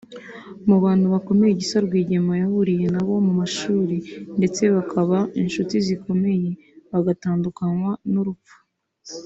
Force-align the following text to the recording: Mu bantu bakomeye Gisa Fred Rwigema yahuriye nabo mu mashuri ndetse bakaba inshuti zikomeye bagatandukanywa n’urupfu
Mu 0.67 0.77
bantu 0.83 1.05
bakomeye 1.13 1.51
Gisa 1.59 1.77
Fred 1.79 1.85
Rwigema 1.87 2.33
yahuriye 2.41 2.85
nabo 2.93 3.13
mu 3.27 3.33
mashuri 3.39 3.97
ndetse 4.37 4.61
bakaba 4.75 5.17
inshuti 5.41 5.75
zikomeye 5.87 6.49
bagatandukanywa 6.91 7.91
n’urupfu 8.11 8.55